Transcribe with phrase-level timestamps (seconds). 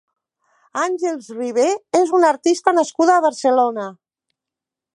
[0.83, 1.65] Àngels Ribé
[1.99, 3.85] és una artista nascuda a Barcelona.